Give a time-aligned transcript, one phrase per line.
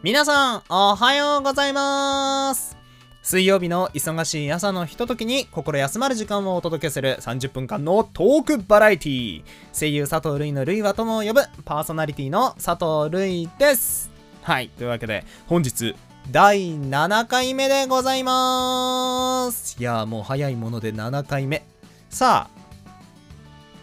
[0.00, 2.76] 皆さん、おはようございます。
[3.20, 9.44] 水曜日の忙しい朝のひとときに心休まる時間をお届けする30分間のトークバラエティー。
[9.72, 14.08] 声優佐藤るいのるいはとも呼ぶパーソナリティの佐藤るいです。
[14.42, 14.68] はい。
[14.68, 15.96] というわけで本日
[16.30, 19.76] 第7回目でございます。
[19.80, 21.66] いやーもう早いもので7回目。
[22.08, 22.58] さあ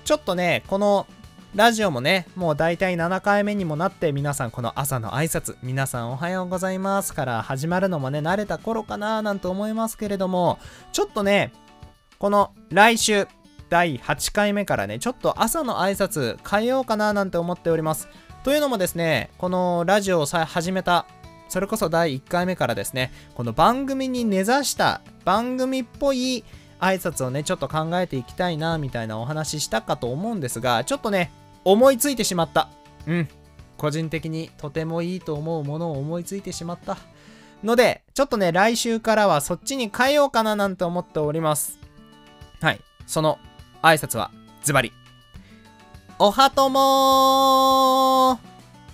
[0.05, 1.07] ちょっとねこの
[1.55, 10.60] ラジオもね、もう大体7回目にもなって皆さんこの朝の挨拶、皆さんおはようございますから始まるのもね、慣れた頃かななんて思いますけれども、
[10.91, 11.54] ちょっとね、
[12.19, 13.29] この来週、
[13.69, 18.10] 第8回目からね、ちょっと朝の挨拶変えようかななんて思っております。
[18.43, 21.05] というのもですね、このラジオを始めた、
[21.47, 26.43] それこそ第1回目からですね、この番組に根ざした番組っぽい
[26.82, 31.32] 挨拶をね、ちょっと考えていきたいな、みたいなお話したかと思うんですが、ちょっとね、
[31.65, 32.69] 思いついてしまった。
[33.08, 33.28] うん。
[33.78, 36.97] 個人的にとてもいいと思うものを思いついてしまった。
[37.63, 41.80] ので、ちょっとね、来週からはそっちに変えようかななんて思っております。
[42.61, 42.81] はい。
[43.08, 43.39] その
[43.81, 44.31] 挨拶は、
[44.63, 44.93] ズバリ。
[46.17, 48.39] おはとも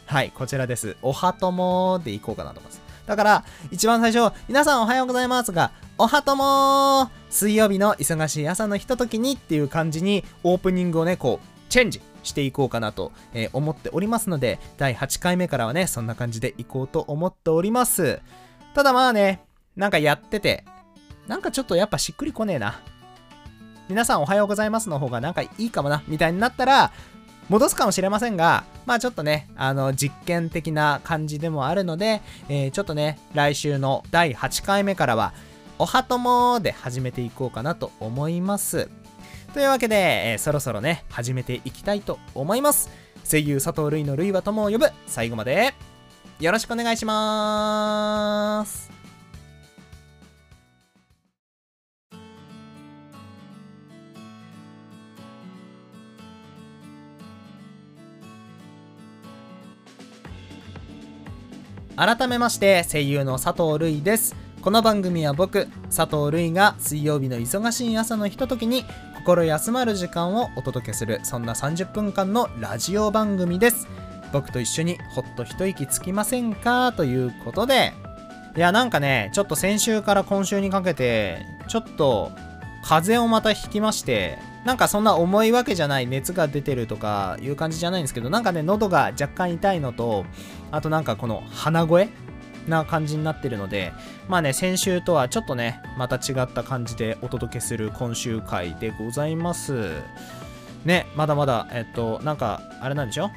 [0.05, 0.97] はい、こちらです。
[1.01, 2.81] おはともでいこうかなと思います。
[3.05, 18.21] だから、一番最初、皆さんおはようございますが、おはとも水曜日の忙しい朝のひとときにっていう感じに、オープニングをね、こう、チェンジしていこうかなと、えー、思っておりますので、第8回目からはね、そんな感じでいこうと思っております。
[18.73, 19.41] ただまあね、
[19.75, 20.65] なんかやってて、
[21.27, 22.81] なんかちょっとやっぱしっくりこねえな。
[23.89, 26.91] 皆さんおはようございますの方がなんかいいかもな、みたいになったら、
[27.49, 35.33] 戻すかもしれませんが、まあちょっとね、あの、実験的な感じでもあるので、えー、ちょっとね、来週の第8回目からは、
[35.77, 38.89] おはともで始めていこうかなと思います。
[39.53, 39.95] というわけで、
[40.31, 42.89] えー、そろそろね、始めていきたいと思います。
[43.29, 45.73] 声優佐藤類の類は友を呼ぶ、最後まで、
[46.39, 48.89] よろしくお願いします。
[61.97, 68.85] 改めまして声優の佐藤類ですこの番組は僕佐藤類が水曜日の忙しい朝のひとときに
[69.21, 73.87] 心休まる時間をお届けするそんな30分間のラジオ番組です。
[74.33, 76.91] 僕と一緒にほっと一息つきませんか？
[76.91, 77.93] ということで。
[78.57, 82.31] いやなんかねちょっと先週から今週にかけてちょっと
[82.83, 90.25] 風邪をまたひきましてなんかそんな重いわけじゃない熱が出てるとかいう感じじゃないんですけどなんかね喉が若干痛いのと
[90.71, 92.09] あとなんかこの鼻声
[92.67, 93.93] な感じになってるので、
[94.27, 99.91] まあね、先週とはちょっとね、また違った感じでお届けする今週回でございます。
[100.85, 103.29] ね、まだまだ、えっと、なんか、あれなんでしょ？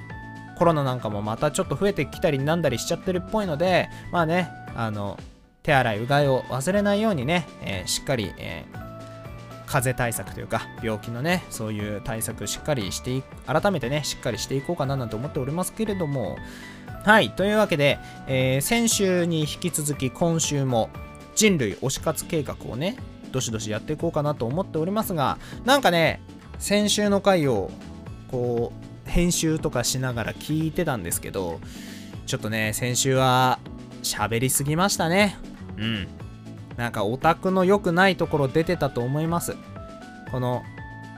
[0.56, 5.18] コロナなんかもまたちょっと増えてきたりなんだりしちゃってるっぽいので、まあね、あの、
[5.62, 8.78] 手洗いうがいを忘れないようにね、えー、しっかり、えー、
[9.66, 16.36] 風邪対策というか、病気のね、そういう対策しっかりしてい改めてね、しっかりしていこうかななんて思っておりますけれども、
[17.04, 20.88] はい、というわけで、えー、先週に引き続き今週も
[21.34, 22.96] 人類推し活計画をね、
[23.30, 26.22] どしどしやっていこうかなと思っておりますが、なんかね、
[26.58, 27.70] 先週の回を、
[28.30, 28.72] こ
[29.06, 31.60] う、編集とかしながら聞いてたんですけど、
[32.24, 33.58] ちょっとね、先週は
[34.02, 35.36] 喋りすぎましたね。
[35.76, 36.08] うん。
[36.78, 39.56] なんかオタクの良くないところ出てたと思います。
[40.30, 40.62] この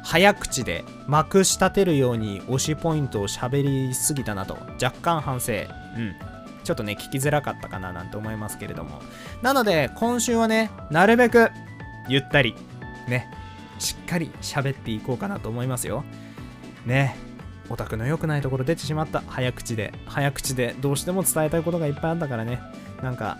[0.06, 5.52] 早口でまくし立てるように推しポイントを喋りすぎたなと若干反省。
[5.52, 6.14] うん。
[6.62, 9.02] ちょっとね、聞きづらかったかななんて思いますけれども。
[9.42, 11.50] なので、今週はね、なるべく
[12.08, 12.54] ゆったり、
[13.08, 13.28] ね、
[13.80, 16.04] しっかり喋っていこうかなと思いますよ。
[16.84, 17.16] ね、
[17.68, 19.24] オタクの良くないところ出てしまった。
[19.26, 19.92] 早口で。
[20.06, 22.60] 早口でどうしても伝えたいことがいっぱいあったからね。
[23.02, 23.38] なんか、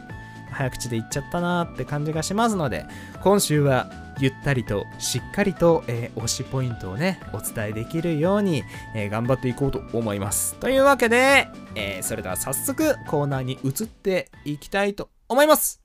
[0.57, 2.87] 早口で言っちゃったなーって感じがしますので、
[3.23, 10.55] 今週はゆったりとしっかりと、えー、推しポイントをね、お伝えできるように、えー、頑張っていこうと思います。
[10.55, 15.83] というわけで、えー、それでは早速コーナーに移っていきたいと思います。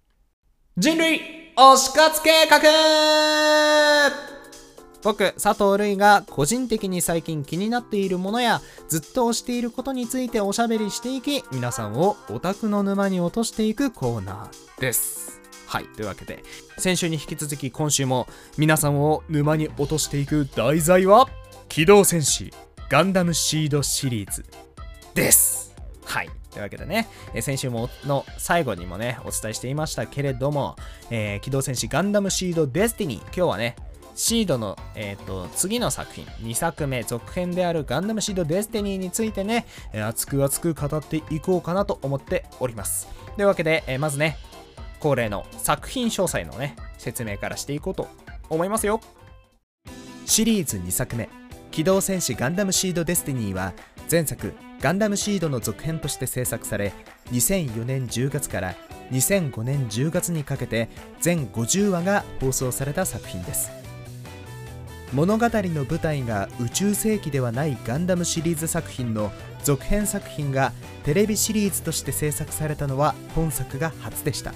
[0.77, 1.19] 人類
[1.57, 4.30] 推し活計画
[5.03, 15.41] 僕、佐藤類が個人的に最近気になっているものやずっと推していることについておしゃべりしていき、皆さんをオタクの沼に落としていくコーナーです。
[15.65, 15.85] はい。
[15.85, 16.43] というわけで、
[16.77, 18.27] 先週に引き続き今週も
[18.57, 21.27] 皆さんを沼に落としていく題材は、
[21.69, 22.53] 機動戦士
[22.89, 24.45] ガンダムシードシリーズ
[25.15, 25.73] です。
[26.03, 26.29] はい。
[26.51, 30.75] というわけでね、え先週もの最後にもね、お伝えしていましたけれども、
[31.09, 33.77] えー、機動戦士ガンダムシードデスティニー、今日はね、
[34.15, 43.07] シードの、えーと、次の作品、2作目、続編であるガンダムシードデスティニーについてね、熱く熱く語っていこうかなと思っております。
[43.35, 44.37] というわけで、えー、まずね、
[44.99, 48.07] 恒例の作品詳細のね、説明からしていこうと
[48.49, 49.01] 思いますよ。
[50.25, 51.29] シリーズ2作目、
[51.71, 53.73] 機動戦士ガンダムシードデスティニーは、
[54.09, 56.93] 前作ガンダムシードの続編として制作され、
[57.31, 58.75] 2004年10月から
[59.11, 63.80] 2005年10月にかけて全50話が放送された作品です。
[65.13, 69.31] 物語の舞台が宇宙世紀ではないガンダムシリーズ作品の
[69.61, 70.71] 続編作品が
[71.03, 74.53] テレビシリーズとして制作されたのは本作が初でした。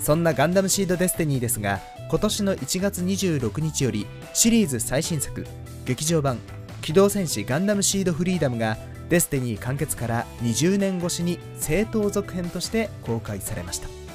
[0.00, 5.44] そんなガンダムシードデスティニーですが今年の1月26日よりシリーズ最新作
[5.84, 6.38] 劇場版
[6.80, 8.76] 機動戦士ガンダムシードフリーダムが
[9.08, 14.05] デスティニー完結から20年越しに正統続編として公開されました。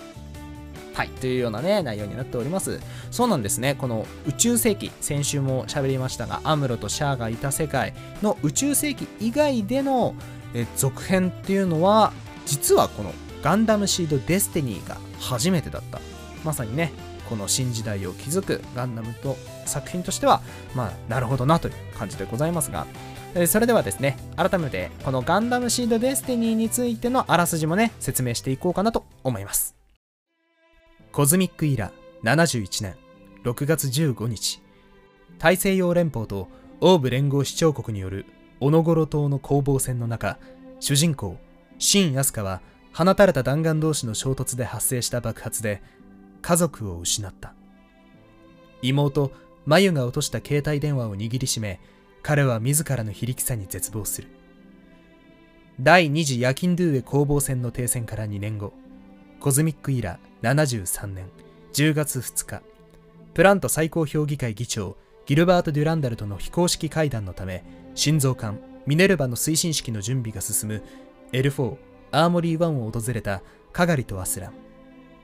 [1.02, 2.80] はい、というようなね、内容になっております。
[3.10, 10.14] そうなんですね、この宇宙世紀、先週も喋りましたが、アムロとシャアがいた世界の宇宙世紀以外での
[10.54, 12.14] え続編っていうのは、
[12.46, 16.00] 実はこのガンダムシードデスティニーが初めてだった。
[16.44, 16.92] まさにね、
[17.28, 20.42] この新時代を築くガンダムと作品としては、
[20.76, 22.86] まあ、なるほどなという感じでございますが、
[23.48, 29.81] それではですね、改めてこのガンダムシードデスティニーについてのあらすじもね、説明していこうかなと思います。
[31.12, 31.92] コズミックイラ
[32.24, 32.96] 71年
[33.44, 34.62] 6月15日、
[35.40, 36.48] 大西洋連邦と
[36.80, 38.26] 欧部連合首長国による
[38.62, 40.40] オノゴロ島の攻防戦の中、
[40.80, 41.36] 主人公、
[41.80, 42.62] シン・アスカは
[42.94, 45.82] 放たれた弾丸同士の衝突で発生した爆発で
[46.42, 47.56] 家族を失った。
[48.82, 49.34] 妹、
[49.66, 51.82] マユが落とした携帯電話を握りしめ、
[52.24, 54.30] 彼は自らの非力さに絶望する。
[55.78, 58.72] 第二次ヤキンドゥーエ攻防戦の停戦から2年後、
[59.42, 61.26] コズミックイラ73年
[61.74, 62.62] 10月2日、
[63.34, 67.64] プラント最高評議会議長ギルバート・デュランダルとの非公式会談のため、
[67.96, 70.84] 心臓艦ミネルヴァの推進式の準備が進む
[71.32, 71.76] L4
[72.12, 73.42] アーモリー1を訪れた
[73.74, 74.54] カガリとアスラン。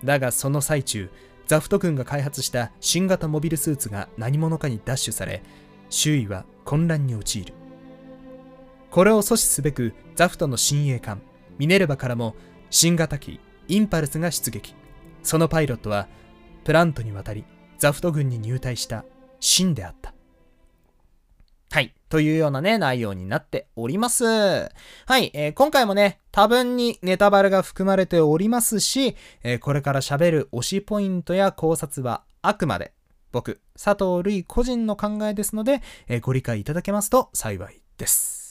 [0.03, 1.11] だがその最中、
[1.45, 5.43] ザフト軍が開発した新型モビルスーツが何者かに奪取され、
[5.91, 7.53] 周囲は混乱に陥る。
[8.89, 11.21] これを阻止すべくザフトの親衛艦
[11.59, 12.33] ミネルヴァからも
[12.71, 14.75] 新型機インパルスが出撃。
[15.23, 16.07] そのパイロットは
[16.63, 17.45] プラントに渡り
[17.77, 19.05] ザフト軍に入隊した
[19.39, 20.13] シンであった。
[21.69, 21.93] はい。
[22.09, 24.25] というようなね、内容になっております。
[24.25, 24.69] は
[25.17, 25.31] い。
[25.33, 32.93] えー、今回もね、多分にネタバレが含まれておりますし、えー、これから喋る推しポイントや考察はあくまで
[33.31, 38.46] 僕、佐藤類個人の考えですので、えー、ご理解いただけますと幸いです。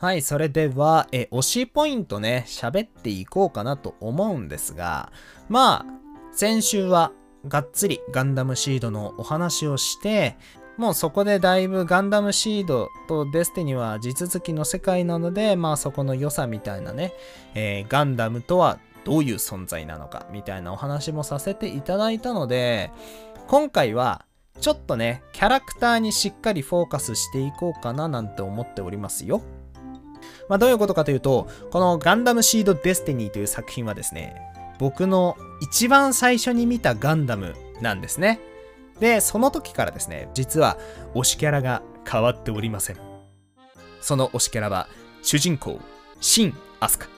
[0.00, 0.22] はい。
[0.22, 5.12] それでは、え推しポイントね、喋っていこうかなと思うんですが、
[5.50, 7.12] まあ、先週は
[7.46, 10.38] がっつりガンダムシードのお話をして、
[10.78, 17.12] もうそこでだいぶガンダムシードとデスティニは地続きの世界なので、まあそこの良さみたいなね、
[17.54, 22.90] えー、ガンダムとはどういう存在なのかみたいなお話もさせていただいたので、
[23.48, 24.24] 今回は
[24.62, 29.42] ちょっとね、キャラクターにしっかりフォーカスしていこうかななんて思っておりますよ。
[30.48, 34.36] まあどういうことかというと、このガンダムシードデスティニーという作品はですね、
[34.78, 38.40] 僕の一番最初に見たガンダムなんですね。
[38.98, 40.78] で、その時からですね、実は
[41.14, 42.96] 推しキャラが変わっておりません。
[44.00, 44.88] その推しキャラは、
[45.22, 45.78] 主人公、
[46.20, 47.08] シン・アスカ。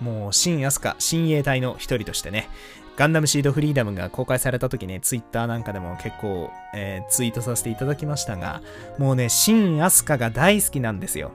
[0.00, 2.48] もう、シン・アスカ、親衛隊の一人としてね、
[2.96, 8.60] ガンダムシードフリーダムが公開された時ね、ツイッターなんかでも結構、えー、ツイートさせていただきましたが、
[8.98, 11.32] もうね、シン・アスカが大好きなんですよ。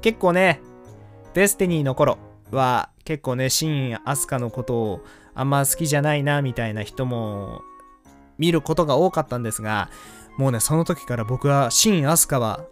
[0.00, 0.60] 結構ね、
[1.34, 2.18] デスティニーの頃
[2.50, 5.00] は結構ね、シン・アスカのことを
[5.34, 7.62] あんま好きじゃないな、みたいな人も
[8.38, 9.90] 見ることが多かったんですが、
[10.36, 12.64] もうね、その時から僕は、シン・アスカは、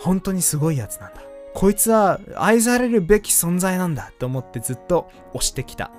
[0.00, 1.22] 本当にすごいやつなんだ。
[1.54, 5.90] こいつは愛されるべき存在なんだって思ってずっと推してきた。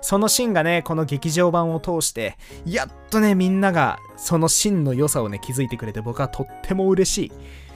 [0.00, 7.32] そのシンがね、この劇場版を通して、やっとね、みんながそのシンの良さをね、気づいてくれて僕はとっても嬉しい。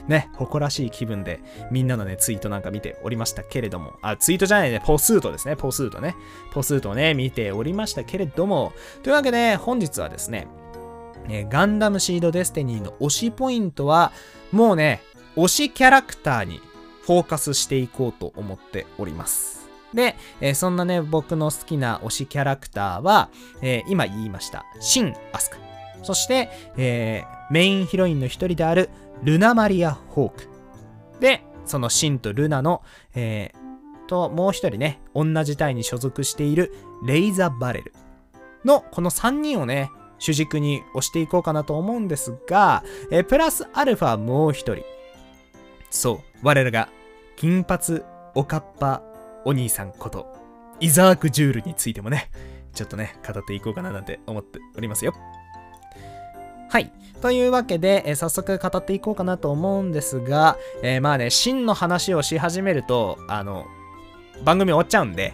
[0.07, 1.41] ね、誇らしい気分で
[1.71, 6.15] みんなのね、ツイートなんか見ておりましたけれども、あ、ツイートじゃないね、ポスートですね、ポスートね。
[6.51, 10.47] ポスートをね、見ておりましたけれども、というわけで本日はですね、
[11.29, 14.11] えガンダムシードデスティニーの推しポイントは、
[14.51, 15.01] もうね、
[15.35, 16.59] 推しキャラクターに
[17.03, 19.69] フォーカスしていこうと思っております。
[19.93, 23.29] で、えー、そんなね、僕の好きな推しキャラクターは、
[23.61, 25.57] えー、今言いました、シン・アスカ。
[26.03, 28.89] そして、えー、メインヒロインの一人である
[29.23, 30.47] ルナ・マリア・ホーク。
[31.19, 32.81] で、そのシンとルナの、
[33.15, 33.69] えー、
[34.09, 36.73] と、もう一人ね、同じ隊に所属している
[37.05, 37.93] レイザ・バレル
[38.65, 44.83] の、この3人をね、主軸に押していこうかなと思うんですが、えプラスアルファもう一人。
[45.91, 46.89] そう、我らが
[47.37, 48.01] 金髪
[48.35, 49.01] おかっぱ
[49.45, 50.27] お兄さんこと、
[50.79, 52.31] イザーク・ジュールについてもね、
[52.73, 55.13] ちょっとね、語っていこうかななんて思っておりますよ。
[56.69, 56.91] はい。
[57.21, 63.65] というわけで、えー、早速語っていこうかなと思うんですが、えー、まあね、真の話をし始めると、あの、
[64.43, 65.33] 番組終わっちゃうんで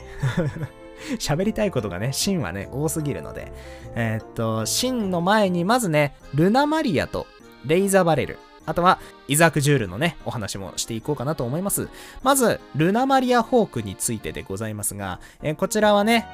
[1.20, 3.52] 喋りたいことがね、真はね、多すぎるので、
[3.96, 7.28] えー、っと、真の前にまずね、ルナマリアと
[7.66, 11.90] レイザーバレル、あとは、イザーク・ジュールのね、お話もしていこうかなと思います。
[12.24, 16.26] まず、ルナマリア・ホークについてでございますが、えー、こちらはね、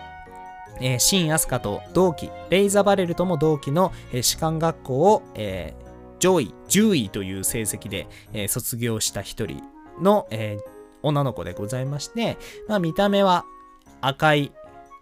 [0.79, 9.61] えー、シン・アスカと同期、レイザ・バレルとも同期の、えー、士官学校を、えー、上位、10位という成績で、えー、卒業した一人
[9.99, 10.63] の、えー、
[11.03, 12.37] 女の子でございまして、
[12.67, 13.45] まあ、見た目は
[14.01, 14.51] 赤い、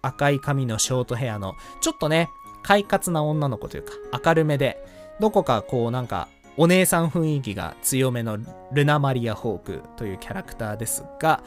[0.02, 2.30] 赤い髪のショートヘアの、ちょっとね、
[2.64, 3.94] 快活な女の子というか、
[4.26, 4.84] 明るめで、
[5.20, 8.38] どこかこうなんか、お姉さん雰囲気が強めの
[8.74, 11.42] ルナ・マリア・ホークというキャラクターですが、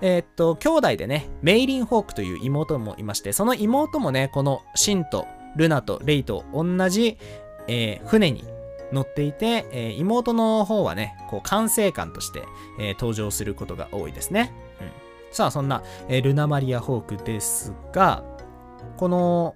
[0.00, 7.18] えー、っと、兄弟でね、メイリン・ホークという妹もいまして、その妹もね、このシンとルナとレイと同じ、
[7.68, 8.44] えー、船に
[8.92, 12.44] 乗っていて、えー、妹の方はね、こう管制官として、
[12.78, 14.52] えー、登場することが多いですね。
[14.80, 14.88] うん、
[15.32, 18.24] さあ、そんな、えー、ルナマリア・ホークですが、
[18.96, 19.54] この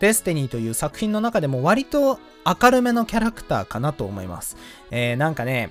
[0.00, 4.56] デスティニーという作品の中でも割と明るめのキャラクターかなと思います。
[4.90, 5.70] えー、なんかね、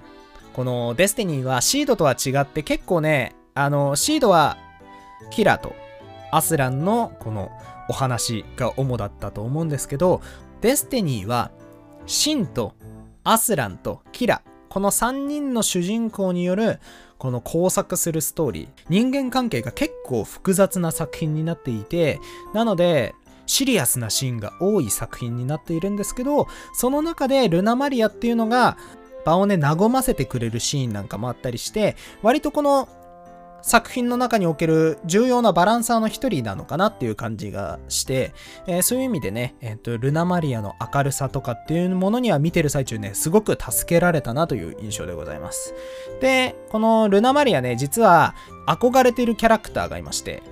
[0.54, 4.58] このデスティニーはシードとは違って結構ね、あの、シードは
[5.32, 5.74] キラと
[6.30, 7.52] アスランのこの
[7.88, 10.22] お話が主だったと思うんですけど、
[10.60, 11.52] デスティニーは
[12.06, 12.74] シンと
[13.24, 16.82] アスランとキラ、この3人の主人公による
[17.18, 22.20] この工作するストーリー、人間関係が結構複雑な作品になっていて、
[22.54, 28.76] なので、シリアスなシーンが多い作品になっているんですけど、その中でルナマリアっていうのが
[29.24, 32.90] 場をね、和ませてくれるシーンなんかもあったりして、割とこの
[33.66, 38.32] 作品の中における重要なバランサーの一人なのかなっていう感じがして、
[38.68, 45.74] えー、そういう意味でね、えーと、ルナマリアの明るさとかっていうものには見てる最中ね、すごく助けられたなという印象でございます。
[46.22, 48.36] で、このルナマリアね、実は
[48.68, 50.44] 憧れてるキャラクターがいまして、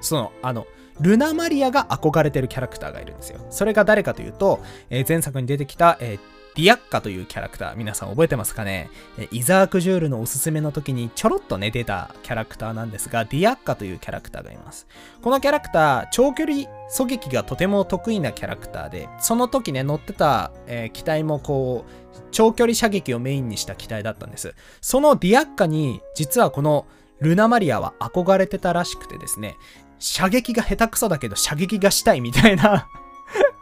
[0.00, 0.68] その、あの、
[1.00, 3.44] ルナマリアが憧れてるキャラクターがいるんですよ。
[3.50, 8.88] それが誰かというと、えー、前作に出てきた、えーディアッカというキャラクター、皆さん覚えてますかね？
[9.32, 14.86] イザーク・ジュールのおすすめの時にちょろっとね、出たキャラクターなんですが、ディアッカというキャラクターがいます。
[15.20, 24.54] このキャラクター、長距離狙撃がとても得意なキャラクターで、その時ね、乗ってた、えー、機体もこう、長距離射撃をメインにした機体だったんです。
[24.80, 26.86] そのディアッカに、実はこの
[27.20, 29.56] ルナマリアは憧れてたらしくてですね、
[29.98, 32.88] 射撃が下手くそだけど射撃がしたいみたいな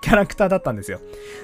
[0.02, 1.00] キャラクターだったんですよ。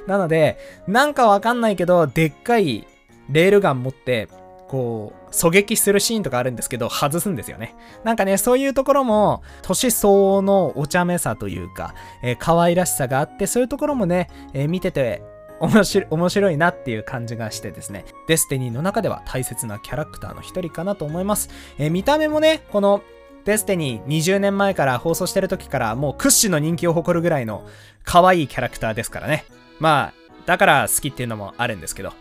[0.06, 2.86] なので、なんかわかんないけど、でっかい
[3.30, 4.28] レールガン持って、
[4.68, 7.74] こう、狙撃するシーンとかあるんですけど、外すんですよね。
[8.04, 15.22] なんかね、そういうところも、年相応のお茶目さというか、えー、可愛らしさがあって、そういうところもね、えー、見てて、
[15.60, 21.50] 面白面白いなっていう感じがしてですね、デスティニーの中では大切なキャラクターの一人かなと思います。
[21.78, 23.02] えー、見た目もね、この
[23.48, 27.66] デスティニー20年前から放送してる時からもう屈指の人気を誇るぐらいの
[28.04, 29.46] 可愛いキャラクターですからね。
[29.80, 30.14] まあ、
[30.44, 32.12] だから好きっていうのもあるんですけど。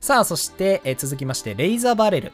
[0.00, 2.32] さあ、そして、え続きまして、レイ・ザ・バレル。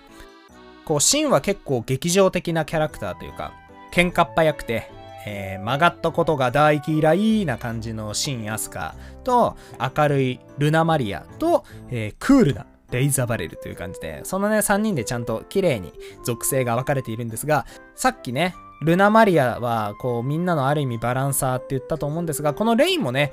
[0.87, 3.53] こう、シンは結構激情的なキャラクターというか、
[3.93, 4.91] 喧嘩っ早くて、
[5.27, 15.93] えー、曲がったことが大嫌いな感じのシン・アスカと、明るいルナ・マリアと、えー、クールなレイザーバレルという感じで、そのね、3人でちゃんと綺麗に
[16.25, 23.33] 属性が分かれているんですが、さっきね、ルナ・マリアは、こう、みんなのある意味バランサーって言ったと思うんですが、このレイもね、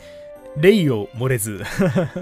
[0.58, 1.64] レイを漏れず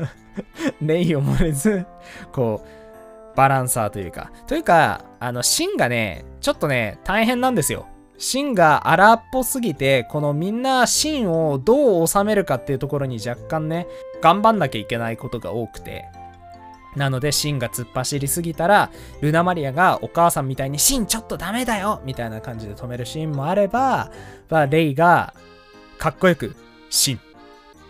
[0.81, 1.85] レイを漏れず、
[2.31, 7.87] こう、バランサーというか、というか、あの、シンがね、ちょっとね、大変なんですよ。
[8.17, 13.87] シンが荒っぽすぎて、このみんなシンをどう収めるかっていうところに若干ね、
[14.21, 16.05] 頑張んなきゃいけないことが多くて、
[16.95, 24.11] なので、シンが突っ走りすぎたら、ルナマリアがお母さんみたいに、シンちょっとダメだよみたいな感じで止めるシーンもあれば、
[24.49, 25.33] まあ、レイが
[25.97, 26.55] かっこよく、
[26.89, 27.25] シンって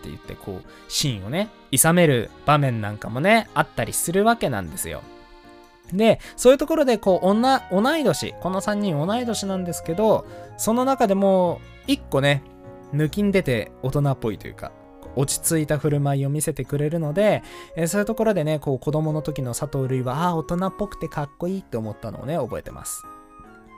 [0.06, 5.02] 言って、こう、シンをね、諌める場面なんかもね、あったりするわけなんですよ。
[5.92, 10.26] で、そういうところで、こう、同い年、この3人同い年なんですけど、
[10.58, 12.44] その中でも、1個ね、
[12.94, 14.72] 抜きん出て大人っぽいというか、
[15.15, 17.43] 落ち着いた振る舞いを見せてくれるので、
[17.75, 23.03] えー、そういうところでね、こう子供の時の佐藤類は、ああ、大人っぽくてかっこいいって思ったのをね、覚えてます。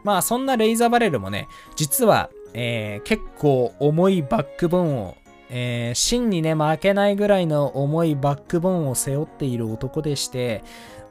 [0.04, 5.16] まあ、そんなレイザーバレルもね、実は、えー、結構重いバックボーンを
[5.50, 10.64] えー、真にね、負けないぐらいの重いバックボーンを背負っている男でして、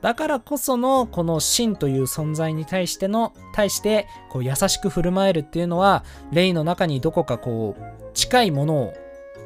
[0.03, 8.95] だからこそのこの真という存在に対しての、対してこう優しく振る舞えるっていうのは、レイの中にどこかこう近いものを、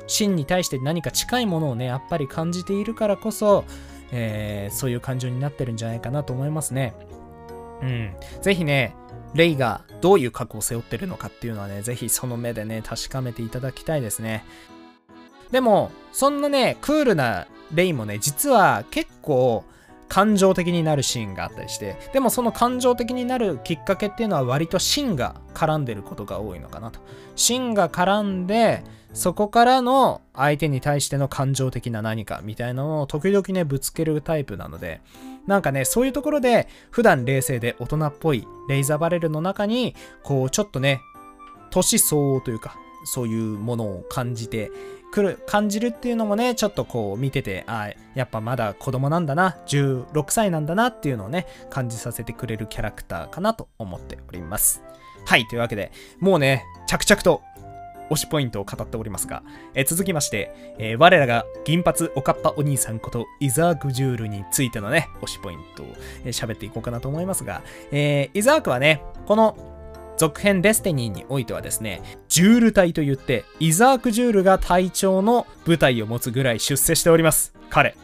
[0.09, 3.65] 真に対して何か近いものをね、やっぱり感じているからこそ、
[4.11, 6.95] えー、そういう感情になってるんじゃないかなと思いますね。
[7.83, 8.15] うん。
[8.43, 8.95] ぜひね、
[9.35, 14.45] レイがどういう過去を背負ってるのかっていうのはね、ぜひその目でね、確かめていただきたいですね。
[15.51, 19.65] でも、そんなね、クールなレイもね、実は結構、
[20.09, 27.01] 感情的になるシーンがあったりしてでもその感情的になるきっかけっていうのは割と芯が絡んでることが多いのかなと。
[27.37, 28.83] 芯が絡んで
[29.15, 35.01] そこからの相手に対しての感情的な何かみたいなのを時々ねぶつけるタイプなので
[35.47, 41.01] なんかねそういうところで普段冷静で大人っぽいレイザーバレルの中にこうちょっとね
[41.71, 44.71] 年相応というかそういうものを感じて
[45.11, 54.83] くる感じるっていうのもねちょっとこう見ててあやっぱまだ子供なんだな16歳なんだなっていうのをね感じさせてくれるキャラクターかなと思っております。
[55.25, 57.43] はいというわけでもうね着々と
[58.11, 59.43] 推しポイントを語っておりますが、
[59.75, 65.93] え続きまして、えー、我らが銀髪おかっぱお兄さんことイザーク・ジュールについてのね、推しポイントを喋、
[66.25, 67.63] えー、っていこうかなと思いますが、
[67.93, 69.78] えー、イザークはね、この
[70.19, 77.55] 続編デスティニーにおいてはですね、ジュール隊といって、イザーク・ジュールが隊長の部隊を持つぐらい出世しております。
[77.71, 77.97] 彼。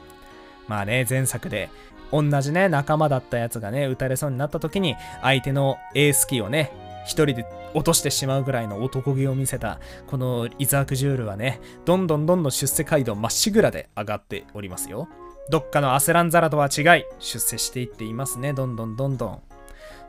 [0.68, 1.70] まあね、前作で、
[2.12, 6.70] 同じね、仲間だったやつがね、撃たれそうになった時に、相手のエース機をね、
[7.04, 7.44] 一人で
[7.74, 15.08] 落としてしまうぐらいの男気を見せた、このイザーク・ジュールはね、どんどんどんどん出世街道まっしぐらで上がっておりますよ。
[15.50, 19.42] どっかのアセランザラとは違い、出世していっていますね、どんどんどんどん。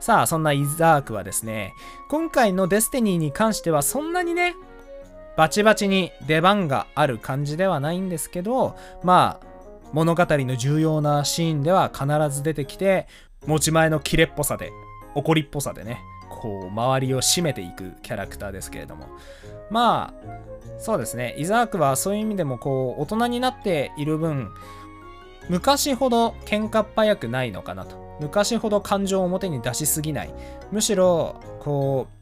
[0.05, 1.73] さあ、そんなイザークはですね、
[2.09, 4.55] 今回のデスティニーに関してはそんなにね、
[5.35, 9.47] バチバチに出番がある感じではないんですけど、まあ、
[9.93, 13.07] 物語の重要なシーンでは必ず出てきて、
[13.47, 14.71] 持ち前のキレっぽさで、
[15.15, 15.97] 怒りっぽさでね、
[16.29, 19.07] こう、周りを締めていくキャラクターですけれども。
[19.71, 20.27] まあ、
[20.77, 24.51] そうですね、イザークはそういう意味でも、こう、大人になっている分、
[25.49, 28.04] 昔ほど喧嘩っ早くないのかなと。
[28.19, 30.33] 昔ほど感情を表に出しすぎない。
[30.71, 32.15] むしろ、こう、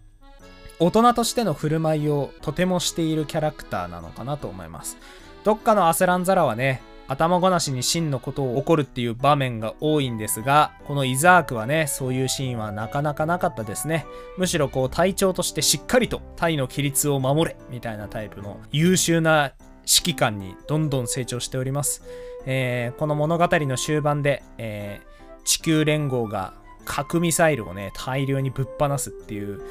[0.80, 4.98] 大人としての振る舞いをとてもしているキャラクターなのかなと思います。
[5.44, 14.06] どっかのアセランザラはね、頭ごなしに真のことを起こるっていう場面が多いんですが、このイザークはね、そういうシーンはなかなかなかったですね。
[14.38, 19.54] むしろこう隊長としてしっかりとタイの規律を守れみたいなタイプの優秀な
[19.86, 22.04] 指揮官にどんどん成長しております。
[22.46, 25.13] えー、この物語の終盤で、えー、
[25.44, 26.54] 地球連合が
[26.86, 29.62] 核ミサイルをね、大量にぶっ放すっていう、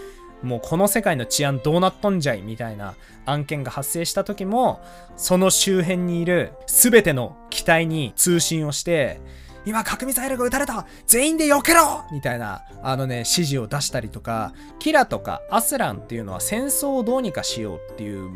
[0.43, 2.95] もうこの世界の治安どうなっとんじゃいみたいな
[3.27, 4.81] 案件が発生した時も、
[5.17, 9.21] その周辺にいる全ての機体に通信をして、
[9.65, 10.87] 今核ミサイルが撃たれた。
[11.07, 18.31] 全員で避けろみたいな、あのね、指示を出したりとか、キラとかアスランっていうのは戦争をどうにかしようっていう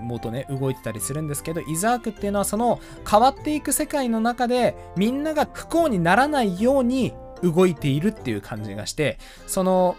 [0.00, 9.96] 元ね動いてたりするんですけどイザークっていうのはその変わっていく世界の中でみんなが不幸にならないように動いているっていう感じがしてその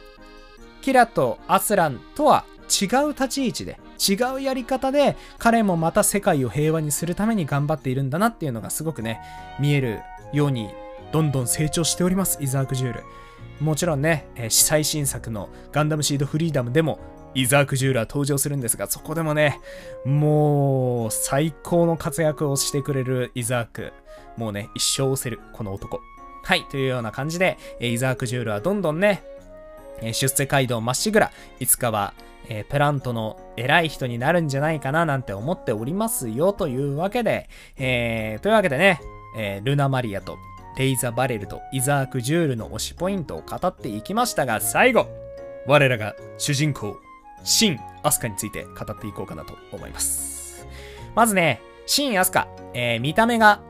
[0.82, 9.20] キラとアスランとは違う立ち位置で違うやり方で彼もまた世界を平和にするために頑張っているんだなっていうのがすごくね
[9.60, 10.02] 見える
[10.34, 10.70] ように
[11.12, 13.04] どんどん成長しておりますイザーク・ジュール。
[13.60, 17.00] もちろんね、最新作のガンダムシードフリーダムでも
[17.34, 19.60] イザーク・ジューラー登場するんですが、そこでもね、
[20.06, 23.94] もう最高の活躍をしてくれるイザーク。
[24.38, 26.02] もうね、一生押せる、この男。
[26.44, 29.24] はい、というような感じで、イザーク・ジュールはどんどんね、
[30.02, 32.13] 出世街道まっしぐら、いつかは、
[32.50, 39.00] えー、プラントの偉い人になるんじゃないかななんて思っておりますよというわけで、えー、というわけでね、
[39.38, 40.38] えー、ルナ・マリアと
[40.78, 45.08] レイザ・バレルとイザーク・ジュールの推しポイントを語っていきましたが、最後、
[45.67, 46.98] 我らが主人公、
[47.44, 50.68] シン・アスカについて語っていこうかなと思います。
[51.16, 53.62] まずね、シン・アスカ、えー、見た目が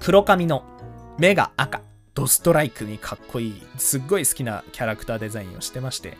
[0.00, 0.64] 黒髪の
[1.18, 1.82] 目が赤、
[2.14, 6.18] ドストライクにかっこいい、すっごい好きなキャラクターデザインをしてまして、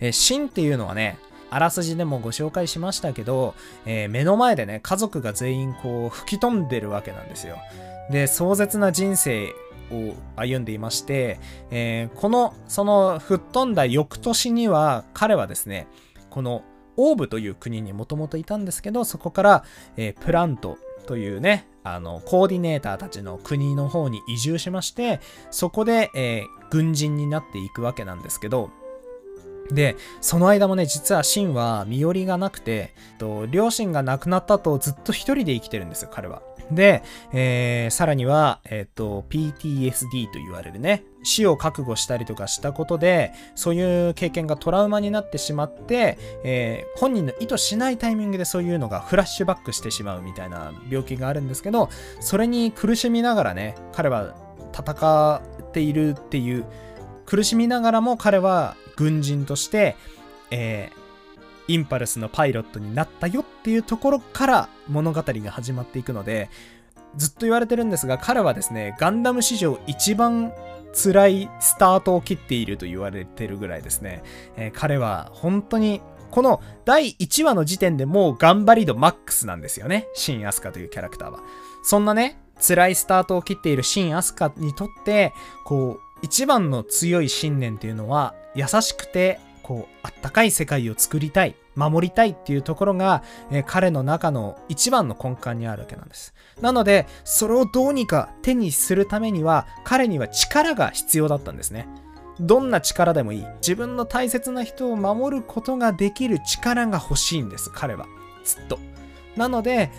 [0.00, 1.18] えー、シンっていうのはね、
[1.50, 3.54] あらすじでもご紹介しましたけど、
[3.86, 7.58] えー、目の前でね、家族が全員こう吹き飛んでるわけなんですよ。
[8.10, 9.54] で、壮絶な人生
[9.90, 11.38] を歩んでいまして、
[11.70, 15.86] えー、この、その吹っ飛んだ翌年には、彼はですね、
[16.30, 16.64] この
[16.96, 19.64] オーブという国にもともといたんですけど、そこから、
[19.96, 28.70] えー、プラントというね、あの、コーディネーターたちの国の方に移住しまして、そこで、えー、軍人になっていくわけなんですけど、
[29.70, 36.42] で、その間もね、実はシンは身寄りがなくて、と両親が亡くなったとずっと一人で生きてるんですよ、彼は。
[36.70, 51.88] で、えー、さらには、えっ、ー、と、PTSD と言われるね、死を覚悟したりとかしたことで、そういう経験がトラウマになってしまって、えー、本人の意図しないタイミングでそういうのがフラッシュバックしてしまうみたいな病気があるんですけど、
[52.20, 54.34] それに苦しみながらね、彼は
[54.72, 56.64] 戦っているっていう、
[57.26, 59.96] 苦しみながらも彼は軍人として、
[60.50, 61.03] えー、
[61.68, 66.50] インパルスのパイロットになったよっていうところから物語が始まっていくので、
[67.16, 70.52] ずっと言われてるんですが、彼はですね、ガンダム史上一番
[70.94, 74.22] 辛いスタートを切っていると言われてるぐらいですね、
[74.56, 76.00] えー、彼は本当に
[76.30, 80.08] この第1話の時点でもう頑張り度マックスなんですよね。
[80.14, 81.38] シン・アスカというキャラクターは。
[81.84, 85.32] そんなね、辛いスタートを切っているシン・アスカにとって、
[85.64, 96.34] こう、一番の強い信念っていうのは、優しくてこう、あったかい世界を作りたい、守りたいっていうところが、えー、彼の中の一番の根幹にあるわけなんです。
[96.60, 101.88] なので、それをどうにか手にするためには、彼には力が必要だったんですね。
[102.38, 103.46] どんな力でもいい。
[103.56, 108.06] 自分の大切な人を守ることができる力が欲しいんです、彼は。
[108.44, 108.78] ずっと。
[109.34, 109.90] なので、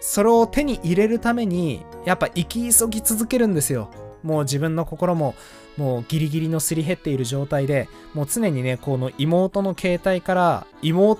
[0.00, 3.90] それを手に入れるために、やっぱ生き急ぎ続けるんですよ。
[4.22, 5.34] もう自分の心も
[5.80, 11.18] もうギリギリのすり減っている状態で、もう常にね、この妹の携帯から妹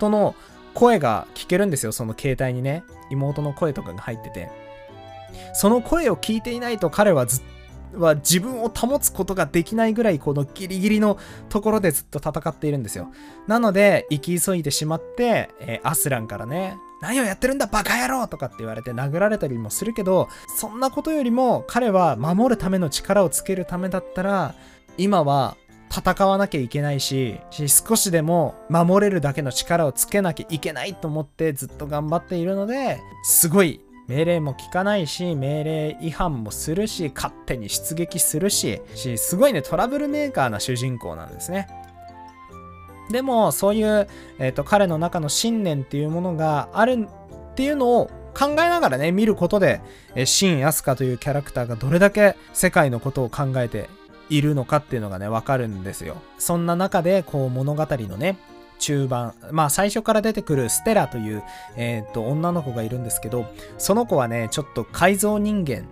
[0.00, 0.34] の
[0.74, 2.84] 声が聞けるんですよ、その携帯にね。
[3.08, 4.50] 妹の声とかが入ってて。
[5.54, 7.40] その声を聞いていないと彼はず
[7.94, 13.10] は自分を保つことができないぐらいこのギリギリのところでずっと戦っているんですよ。
[13.46, 24.54] なので、生き急いでしまって、えー、アスランからね、何をやってるんだバカ野郎とかって言われて殴られたりもするけど、そんなことよりも彼は守るための力をつけるためだったら、
[24.96, 25.56] 今は
[25.90, 38.80] 戦わなきゃいけないし、少しでも守れるだけの力をつけなきゃいけないと思ってずっと頑張っているので、すごい命令も聞かないし、命令違反もするし、勝手に出撃するし、
[39.16, 41.68] すごいね、トラブルメーカーな主人公なんですね。
[43.10, 47.06] でも、そういう、え、ー、と、彼の中の信念っていうものがある
[47.52, 49.80] っていうのを考えながらね、見ることで、
[50.14, 53.88] えー、シン・ヤスカというキャラクターがどれだけ世界のことを考えて
[54.28, 56.16] いるのかっていうのがね、わかるんですよ。
[56.38, 58.36] そんな中で、こう、物語のね、
[58.78, 61.42] 中盤、まあ最初から出てくるステラという、
[61.76, 63.46] えっ、ー、と、女の子がいるんですけど、
[63.78, 65.86] その子はね、ちょっと改造人間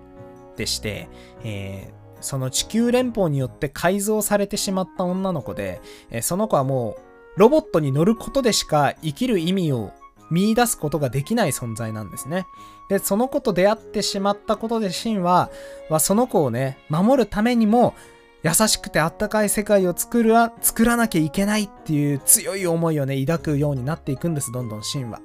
[0.56, 1.08] でして、
[1.42, 6.96] えー、その地球連邦によって改造されてしまった女の子で、え、その子はも
[7.36, 9.92] うロボットに乗ることでしか生きる意味を
[10.30, 12.46] 見出すことができない存在なんですね。
[12.88, 15.50] で、その子と出会ってしまったことでシンは、
[15.90, 17.94] はその子をね、守るためにも、
[18.42, 25.20] 優しくてあったかい世界を作る作らなきゃいけないっていう強い思いをね、抱くようになっていくんです、どんどんシンは。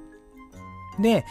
[0.98, 1.26] で、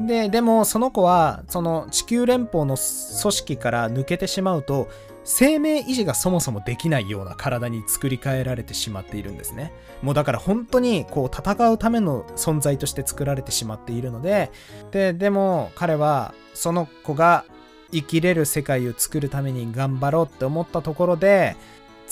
[0.00, 4.88] で、でもその子は、その地球連邦の組織から抜けてしまうと、
[5.24, 9.72] 生命維持がそもそもできないような体に作り変えられてしまっているんですね。
[10.00, 14.52] もうだから本当にこう戦うための存在として作られてしまっているので、
[14.92, 17.44] で、でも彼はその子が
[17.90, 21.56] 生きれる世界を作るために頑張ろうって思ったところで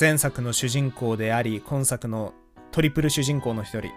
[0.01, 2.33] 前作の主人公であり今作の
[2.73, 3.91] トリプル主人公の一人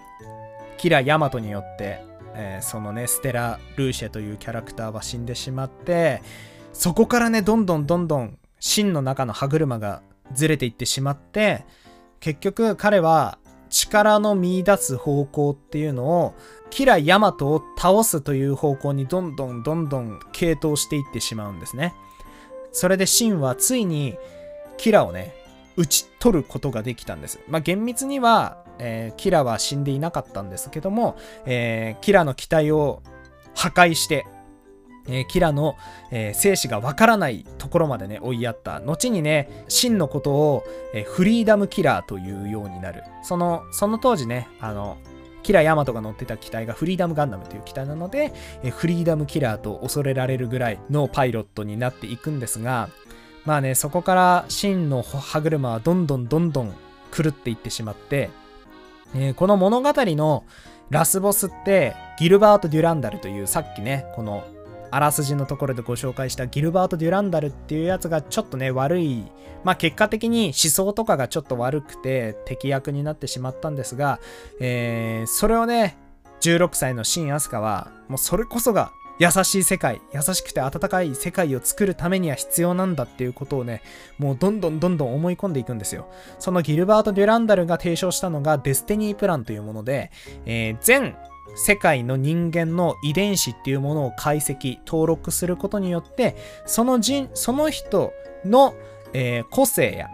[0.78, 2.04] キラ・ヤマトによって、
[2.38, 6.22] えー、そのねステラ・ルーシェというキャラクターは死んでしまって
[6.72, 10.02] そこからねどんどんどんどん真の中の歯車が
[10.34, 11.66] ずれていってしまって
[12.20, 16.36] 結局彼は力の見出す方向っていうのを
[16.70, 21.94] キラ・ヤマトを倒すという方向にどんどんどんどん傾倒していってしまうんですね。
[22.72, 24.18] それでシンはついに
[24.78, 25.34] キラをね、
[25.76, 27.40] 打ち取ることができたんです。
[27.48, 33.02] まあ、厳密には、えー、キラは死んでいなかったんですけども、えー、キラの機体を
[33.56, 34.26] 破壊して、
[35.08, 35.76] えー、キラの、
[36.12, 38.80] えー、生死がわからないところまでね、追いやった。
[38.80, 40.64] 後にね、真のことを、
[40.94, 43.04] えー、フリーダムキラーというようになる。
[43.24, 44.98] その、その当時ね、あの、
[45.44, 52.90] キラヤマトが乗ってた機体がフリーダムガンダムという機体なので、えフリーダムキラーと恐れられるぐらいのパイロットになっていくんですが、
[53.46, 56.74] まあね、そこから真の歯車はどんどんどんどん
[57.16, 58.30] 狂っていってしまって、
[59.16, 60.44] えー、この物語の
[60.90, 64.46] ラスボスってギルバート・デュランダルというさっきね、この
[64.90, 69.24] あらすじのところでご紹介したギルバート・デュランダルっていうやつがちょっとね、悪い、
[69.64, 74.20] まあ結果的に思想とかがちょっと悪くて敵役になってしまったんですが、
[74.60, 75.98] えー、それをね、
[76.42, 83.82] 16歳のシン・アスカは、もうそれこそが優しい世界、優しくて温かい世界を作るためには必要なんだっていうことをね、
[84.20, 86.08] もうどんどんどんどん思い込んでいくんですよ。
[86.40, 90.12] そのギルバート・デュランダルが提唱したのがデスティニープランというもので、
[90.46, 91.16] えー、全
[91.56, 98.14] 世界の人間の遺伝子っていうものを解析、登録することによって、その人、その人
[98.46, 98.76] の、
[99.14, 100.08] えー、個性や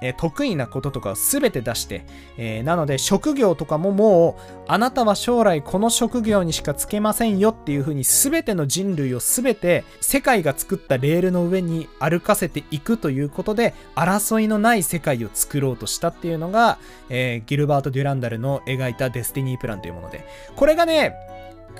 [0.00, 2.04] え得意なこととかを全て出して、
[2.36, 21.14] えー、なので職業とかももうあなたは将来この職業にしかつけませんよっていう風に全ての人類を全て世界が作ったレールの上に歩かせていくということで争いのない世界を作ろうとしたっていうのが、えー、ギルバート・デュランダルの描いたデスティニープランというものでこれがね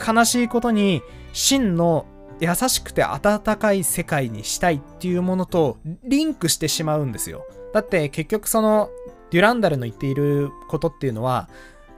[0.07, 1.03] 悲しいことに
[1.33, 2.07] 真の
[2.40, 7.44] 優しくて温かい世界にしたいっていうものとリンクしてしまうんですよ。
[7.72, 8.90] だって結局その
[9.31, 11.48] デュランダルの言っていることっていうのは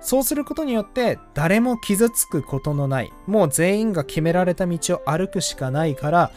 [0.01, 6.33] そうすることによって誰も傷つくことのないもう全員が決められた道を歩くしかないから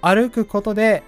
[0.00, 1.02] 歩くことで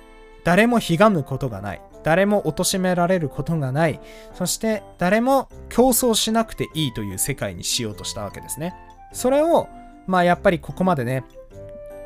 [0.45, 4.01] 誰もひがむことがない誰も貶められることがない
[4.35, 8.75] そして誰も競争しなくていいという世界にしようとしたわけですね
[9.13, 9.69] それを
[10.09, 11.25] まあやっぱりここまでね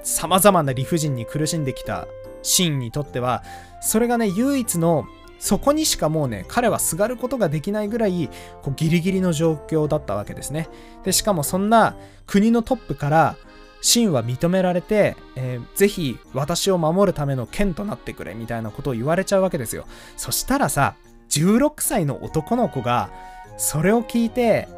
[0.03, 2.07] 様々な理不尽に苦しんできた
[2.43, 3.43] シーンにとっては
[3.81, 5.07] それがね唯一の
[5.39, 8.31] そこにしかもうね、彼はすがることができないぐらい、
[8.63, 10.69] こうギリギリの状況だったわけですね。
[11.05, 11.95] で、しかもそんな
[12.27, 13.37] 国のトップから、
[13.83, 19.87] 真は認められて、えー、ぜひ私を守るための剣となってくれみたいなことを言われちゃうわけですよ。
[20.17, 20.97] そしたらさ、
[21.29, 23.11] 16歳の男の子が、
[23.59, 24.69] それを聞いて、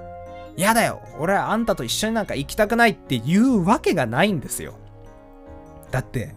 [0.57, 4.75] やだよ俺はあんたと一緒になんか行きたくないって言うわけがないんですよ。
[5.91, 6.35] だって、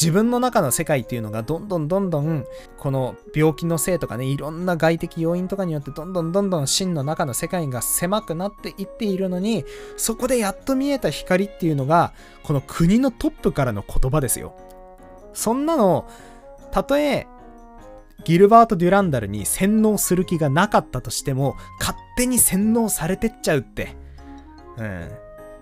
[0.00, 2.46] 自分の中の世界っていうのがどんどんどんどん
[2.78, 9.66] この病気のせいとかねいろんな外的要因とかによってどんどんどんどん真の中の世界が狭くなっていっているのに
[9.98, 14.54] そこでやっと見えた光っていうのがこの国のトップからの言葉ですよ。
[15.34, 16.08] そんなの
[16.70, 17.26] たとえ
[18.24, 23.96] ギルバート・デュランダルに洗脳する気がなかったとしても勝手に洗脳されてっちゃうって。
[24.78, 25.10] うん。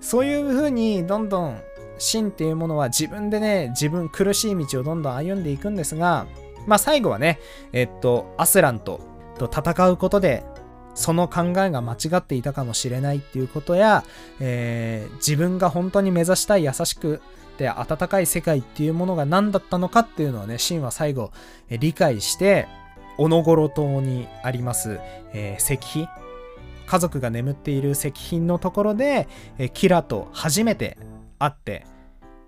[0.00, 1.60] そういう風にどんどん
[1.98, 6.26] 真っていうものは自分でね、自分苦しい道をどんどん歩んでいくんですが、
[6.66, 7.38] まあ最後はね、
[7.72, 9.00] えっと、アスランと
[9.38, 10.44] と戦うことで、
[10.94, 14.04] その考えが間違っていたかもしれないっていうことや、
[14.40, 17.22] えー、自分が本当に目指したい優しく
[17.56, 21.30] て温かい世界っていうものが何だったのかっていうのをね、シンは最後、
[21.68, 22.66] え理解して、
[23.16, 24.98] オノゴロ島にあります、
[25.32, 26.08] えー、石碑、
[26.86, 30.98] 家族が眠っている石碑のところで、えキラと初めて
[31.38, 31.86] 会って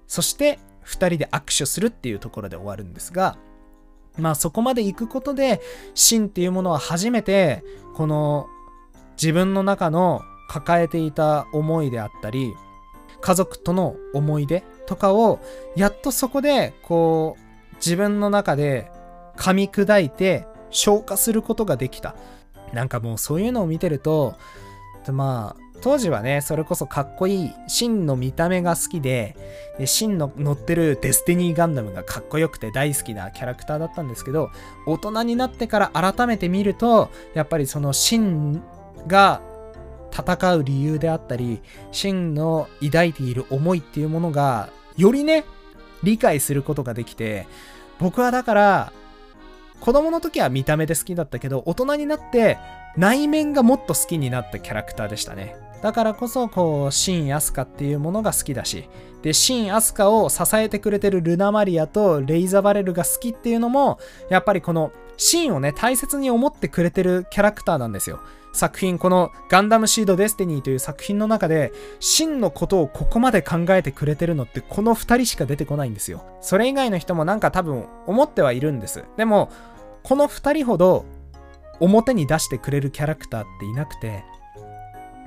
[0.07, 3.38] そして2人で握手するっていうところで終わるんですが
[4.18, 5.61] まあそこまで行くことで
[5.94, 7.62] 真っていうものは初めて
[7.94, 8.48] この
[9.12, 12.55] 自分の中の抱えていた思いであったり
[13.20, 15.40] 家族との思い出とかを
[15.76, 17.37] やっとそこでこ
[17.72, 18.90] う自分の中で
[19.37, 22.14] 噛み砕いて消化することができた。
[22.72, 24.37] なんかもうそういうのを見てると
[25.11, 29.37] まあ当時はね、それこそかっこいい、真の見た目が好きで、
[29.79, 34.51] で真の乗ってるデスティニーガンダムがかっこよくて大好きなキャラクターだったんですけど、
[34.87, 38.62] 大人になってから改めて見ると、やっぱりその真
[39.07, 39.40] が
[40.12, 41.62] 戦う理由であったり、
[41.93, 45.45] 真の抱いている思いっていうものが、よりね、
[46.03, 47.47] 理解することができて、
[47.99, 48.93] 僕はだから、
[49.81, 52.59] 子供の時は見た目で好きだったけど、大人になって
[52.97, 55.57] 内面がもっと好きになったキャラクターでしたね。
[55.83, 58.88] だからこそ、こう、シン・アスカっていうものが好きだし、
[59.23, 68.21] で、シン・アスカを支えてくれてるルナ・マリアとレイザ・バレルが好きっていうのも、やっぱりこの、シンをね、大切に思ってくれてるキャラクターなんですよ。
[68.53, 76.25] 作品、このガンダムシード・デスティニーという作品の中で、シンのことをここまで考えてくれてるのってこの2人しか出てこないんですよ。
[76.40, 79.05] それ以外の人もなんか多分思ってはいるんです。
[79.16, 79.51] でも、
[80.03, 81.05] この2人ほど
[81.79, 84.25] 表に出してくれるキャラクターっていなくて、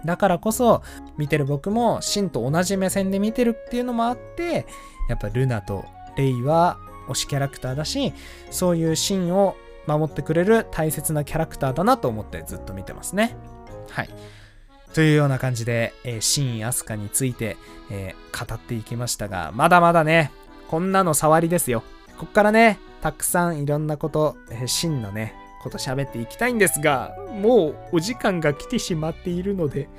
[0.05, 0.83] だからこそ
[1.17, 4.65] 見てる僕もシンと同じ目線で見てるっていうのもあって
[5.09, 5.85] やっぱルナと
[6.17, 8.13] レイは推しキャラクターだし
[8.51, 9.55] そういうシンを
[9.87, 13.35] 守ってくれる大切なキャラクターだなと思ってずっと見てますね。
[13.89, 14.09] はい。
[14.93, 17.57] というような感じで、えー、シン・アスカについて、
[17.89, 20.31] えー、語っていきましたがまだまだね
[20.69, 21.83] こんなの触りですよ。
[22.17, 29.89] こっからねたくさんいろんなこと、えー、シンのねこと喋っていきたいんですが、もうお時間が来てしまっているので、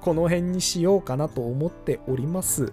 [0.00, 2.72] この辺にしようかなと思っております。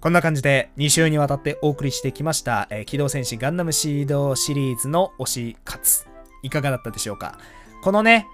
[0.00, 6.06] こんな感じで2週にわたってお送りしてきました、えー、機動戦士ガンダムシードシリーズの推し活。
[6.42, 7.38] いかがだったでしょうか？
[7.82, 8.26] このね、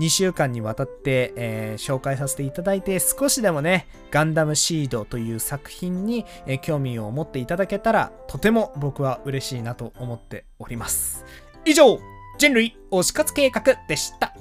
[0.00, 11.26] 2週間にわたって、えー、紹介させていただいて少しでもねガンダムシードという作品に、えー、興味を持っていただけたらとても僕は嬉しいなと思っております
[11.66, 11.98] 以上
[12.40, 14.34] 人類推し活計画でした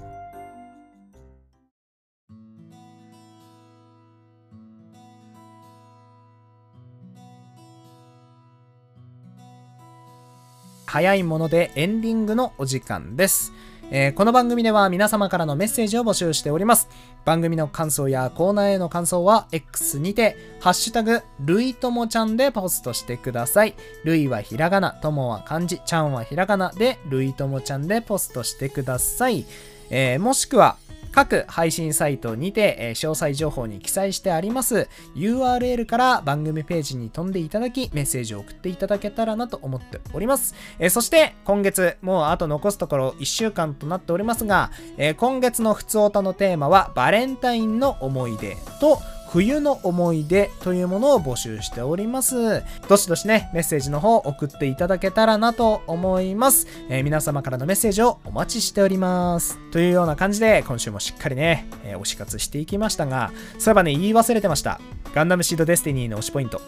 [10.85, 13.51] 早いものでエンディングのお時間です。
[13.91, 16.87] えー、この番組では皆様からのメッセージを募集しております。
[17.25, 23.73] 番組の感想やコーナーへの感想は X にて、ハッシュタグ、るいともちゃんでポストしてください。
[24.03, 29.47] るいはひらがな、ともは漢字、ちゃんはひらがなで、るいともちゃんでポストしてください。
[29.89, 30.77] えー、もしくは、
[31.11, 40.55] 各配信サイトにて、え、詳細情報に記載してあります URL から番組ページに飛んでいただきメッセージを送っていただけたらなと思っております。
[40.79, 48.99] え、そして今月もうあと残すところ1週間となっておりますが、え、今月のふつおたのテーマはバレンタインの思い出と
[49.31, 52.63] 冬の思い出というものを募集しております。
[52.87, 56.65] どしどしね、メッセージの方送っていただけたらなと思います。
[56.89, 59.59] えー、皆様からのメッセージをお待ちしております。
[59.71, 64.81] というような感じで、今週もしっかりね、えー、推し活していきましたが、そういえばね、言い忘れてました。
[65.13, 66.59] ガンダムシードデスティニーの推しポイント。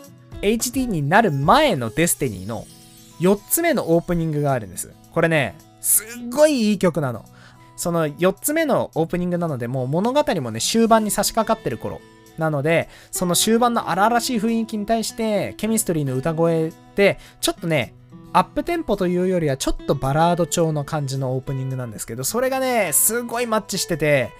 [0.43, 2.67] HD になる前のデスティニーの
[3.21, 4.93] 4つ目のオープニングがあるんです。
[5.11, 7.25] これね、すっごいいい曲なの。
[7.75, 12.01] その4つ目のオープニングなので、もう物語もね、終盤に差し掛かってる頃
[12.37, 17.93] なので、その終盤の荒々しい雰囲気に対して、ケミストリーの歌声って、ちょっとね、
[18.33, 24.31] アップテンポというよりはちょっとバラード調の感じのオープニングなんですけど、それがね、すごいマッチしてて、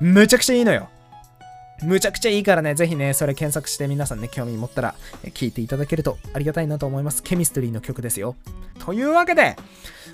[0.00, 0.88] むちゃくちゃいいのよ。
[1.82, 4.94] むちゃくちゃいいからね、ぜひね、それ検索して皆さんね、興味持ったら
[5.32, 7.22] 聴いていただけるとありがたいなと思います。
[7.22, 8.36] ケミストリーの曲ですよ。
[8.84, 9.56] というわけで、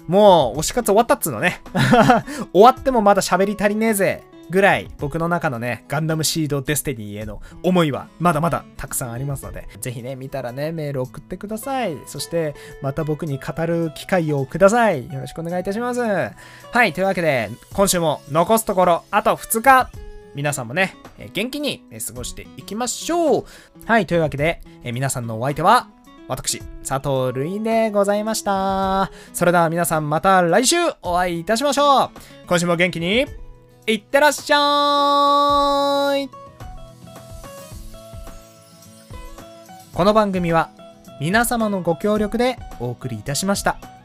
[0.06, 1.60] もう推し活終わったっつうのね。
[2.52, 4.22] 終わってもまだ喋り足りねえぜ。
[4.50, 11.96] ぐらい僕の中のね、ガンダムシードデスティニーへの思いはまだまだたくさんありますので、ぜひね、見たらね、メール送ってください。
[12.06, 15.12] そして、また僕に語る機会をください。
[15.12, 16.00] よろしくお願いいたします。
[16.00, 19.90] はい、というわけで、今週も残すところ、あと2日
[20.35, 20.94] 皆さんもね、
[21.32, 23.44] 元気に過ごしていきましょう。
[23.87, 25.88] はい、というわけで、皆さんのお相手は、
[26.28, 29.11] 私、佐藤るいでございました。
[29.32, 32.11] それでは皆さんまた来週お会いいたしましょう。
[32.48, 33.26] 今週も元気に
[33.88, 36.29] いってらっしゃい
[39.94, 40.70] この番組は
[41.20, 43.95] 皆様のご協力でお送りいたしました。